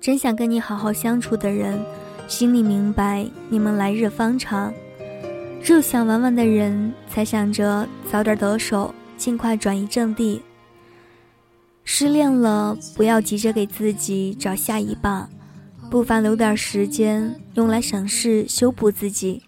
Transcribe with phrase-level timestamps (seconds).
[0.00, 1.78] 真想跟你好好相处的人，
[2.28, 4.72] 心里明白你们来日方长；
[5.62, 10.40] 只有想玩玩的人，才想着早点得手，尽快转移阵地。
[11.84, 15.28] 失恋了，不要急着给自己找下一棒，
[15.90, 19.42] 不妨留点时间用来审视、修补自己，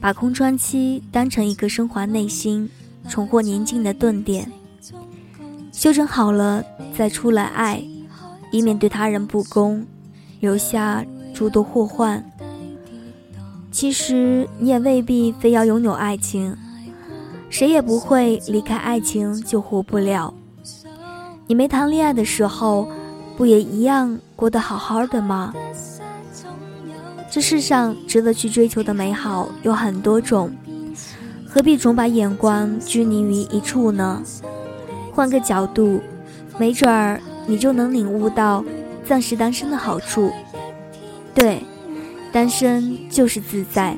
[0.00, 2.70] 把空窗期当成一个升华内心、
[3.08, 4.50] 重获宁静的顿点。
[5.72, 6.64] 修整好了
[6.96, 7.82] 再出来爱。
[8.54, 9.84] 以免对他人不公，
[10.38, 11.04] 留下
[11.34, 12.24] 诸多祸患。
[13.72, 16.56] 其实你也未必非要拥有爱情，
[17.50, 20.32] 谁也不会离开爱情就活不了。
[21.48, 22.88] 你没谈恋爱的时候，
[23.36, 25.52] 不也一样过得好好的吗？
[27.28, 30.48] 这世上值得去追求的美好有很多种，
[31.44, 34.22] 何必总把眼光拘泥于一处呢？
[35.12, 36.00] 换个角度，
[36.56, 37.20] 没准儿。
[37.46, 38.64] 你就能领悟到
[39.04, 40.32] 暂时单身的好处。
[41.34, 41.62] 对，
[42.32, 43.96] 单身就是自在，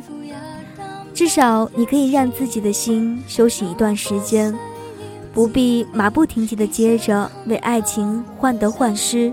[1.14, 4.54] 至少你可以让自己的心休息一段时间，
[5.32, 9.32] 不必马不停蹄的接着为爱情患得患失。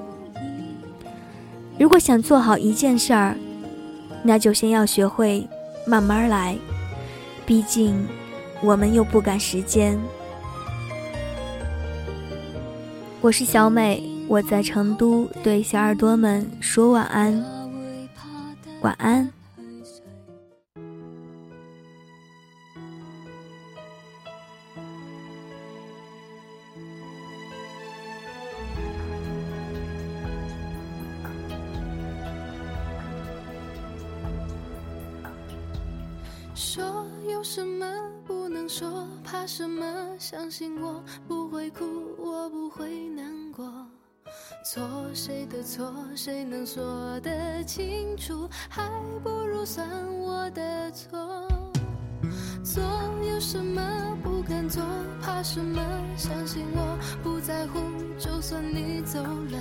[1.80, 3.36] 如果想做好一件事儿，
[4.22, 5.48] 那就先要学会
[5.88, 6.56] 慢慢来，
[7.46, 8.06] 毕竟
[8.62, 9.98] 我们又不赶时间。
[13.24, 17.42] 我是小美，我在成都，对小耳朵们说晚安，
[18.82, 19.32] 晚安。
[36.54, 37.06] 说
[37.44, 37.86] 什么
[38.26, 39.86] 不能说，怕什么？
[40.18, 41.86] 相信我不会哭，
[42.18, 43.66] 我不会难过。
[44.66, 44.82] 错
[45.14, 48.48] 谁的错，谁能说得清楚？
[48.70, 48.90] 还
[49.22, 49.86] 不如算
[50.20, 51.20] 我的错。
[52.64, 52.82] 做
[53.30, 54.82] 有什么不敢做？
[55.22, 55.82] 怕什么？
[56.16, 57.80] 相信我不在乎，
[58.18, 59.60] 就算你走了，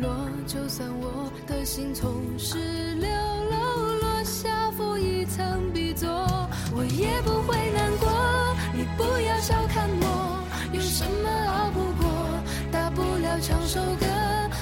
[0.00, 0.08] 落
[0.46, 2.58] 就算我的心从十
[2.94, 6.08] 六楼落下，负一层 B 座，
[13.72, 14.06] 首歌，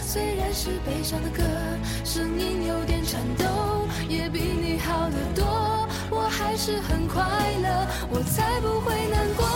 [0.03, 1.43] 虽然是悲伤的歌，
[2.05, 3.47] 声音有点颤抖，
[4.07, 5.89] 也比你好得多。
[6.11, 7.25] 我还是很快
[7.63, 9.47] 乐，我才不会难过。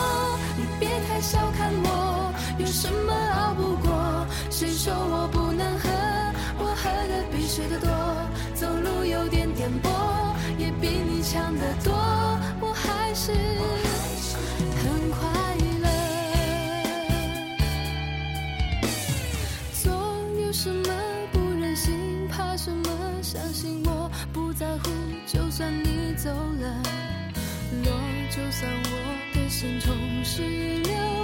[0.57, 4.25] 你别太小看我，有什么熬不过？
[4.49, 5.87] 谁说我不能喝？
[6.57, 7.87] 我喝的比谁的多。
[8.55, 9.87] 走路有点颠簸，
[10.57, 11.93] 也比你强得多。
[24.55, 24.89] 在乎
[25.25, 26.83] 就算你走了
[27.83, 27.91] 落
[28.29, 31.22] 就算我的心从十六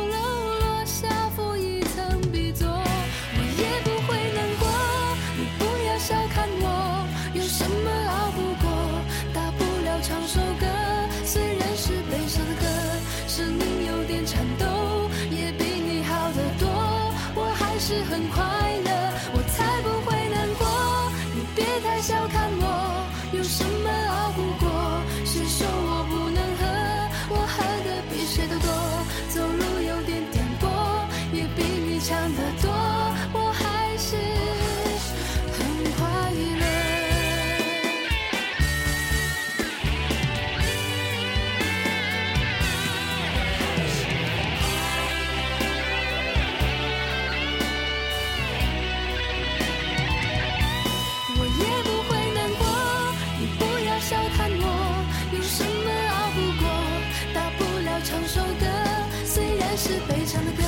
[59.79, 60.61] 是悲伤的歌，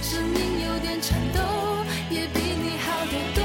[0.00, 1.40] 声音有点颤抖，
[2.08, 3.42] 也比你好得多，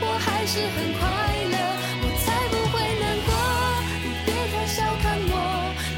[0.00, 1.02] 我还是很快
[1.50, 1.56] 乐，
[2.00, 3.28] 我才不会难过。
[4.04, 5.34] 你别太小看我，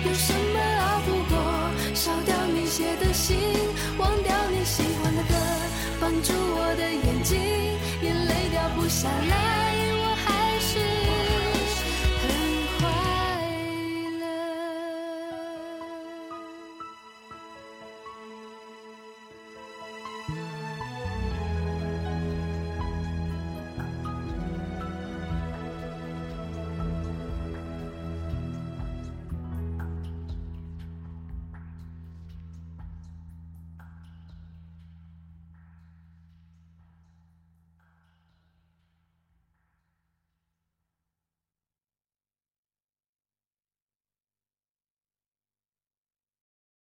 [0.02, 1.36] 有什么熬不过？
[1.94, 3.36] 烧掉你写的信，
[3.98, 5.34] 忘掉你喜欢的歌，
[6.00, 7.38] 绑住我的眼睛，
[8.00, 9.67] 眼泪掉不下来。